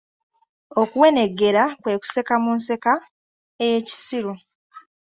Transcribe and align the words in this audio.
Okuweneggera 0.81 1.63
kwe 1.81 1.93
kuseka 2.01 2.33
mu 2.43 2.51
nseka 2.59 2.93
eye 3.65 3.79
kisiru. 3.87 4.33